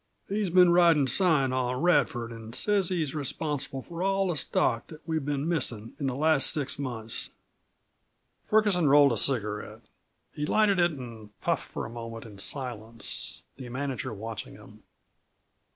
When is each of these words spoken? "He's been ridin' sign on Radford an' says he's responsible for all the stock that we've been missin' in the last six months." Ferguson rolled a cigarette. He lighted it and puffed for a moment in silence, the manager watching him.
"He's 0.27 0.49
been 0.49 0.71
ridin' 0.71 1.05
sign 1.05 1.53
on 1.53 1.79
Radford 1.79 2.33
an' 2.33 2.53
says 2.53 2.89
he's 2.89 3.13
responsible 3.13 3.83
for 3.83 4.01
all 4.01 4.29
the 4.29 4.35
stock 4.35 4.87
that 4.87 5.07
we've 5.07 5.23
been 5.23 5.47
missin' 5.47 5.93
in 5.99 6.07
the 6.07 6.15
last 6.15 6.49
six 6.51 6.79
months." 6.79 7.29
Ferguson 8.43 8.89
rolled 8.89 9.11
a 9.11 9.17
cigarette. 9.19 9.81
He 10.33 10.47
lighted 10.47 10.79
it 10.79 10.89
and 10.93 11.39
puffed 11.39 11.69
for 11.69 11.85
a 11.85 11.89
moment 11.91 12.25
in 12.25 12.39
silence, 12.39 13.43
the 13.57 13.69
manager 13.69 14.11
watching 14.11 14.53
him. 14.55 14.81